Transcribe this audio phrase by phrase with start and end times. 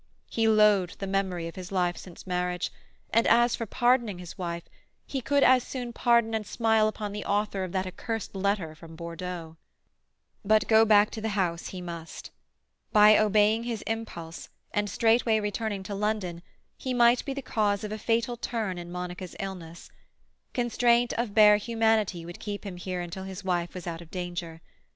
[0.31, 2.71] He loathed the memory of his life since marriage;
[3.13, 4.63] and as for pardoning his wife,
[5.05, 8.95] he could as soon pardon and smile upon the author of that accursed letter from
[8.95, 9.57] Bordeaux.
[10.43, 12.31] But go back to the house he must.
[12.91, 16.41] By obeying his impulse, and straightway returning to London,
[16.79, 19.91] he might be the cause of a fatal turn in Monica's illness.
[20.55, 24.61] Constraint of bare humanity would keep him here until his wife was out of danger.